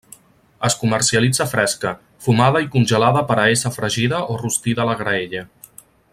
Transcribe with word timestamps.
Es 0.67 0.75
comercialitza 0.83 1.45
fresca, 1.51 1.91
fumada 2.29 2.63
i 2.65 2.69
congelada 2.77 3.23
per 3.33 3.37
a 3.43 3.45
ésser 3.59 3.73
fregida 3.77 4.23
o 4.33 4.39
rostida 4.45 4.87
a 4.87 4.89
la 4.93 4.97
graella. 5.05 5.45